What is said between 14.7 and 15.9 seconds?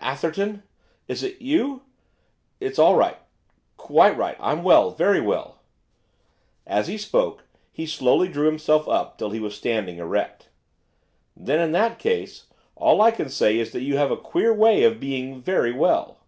of being very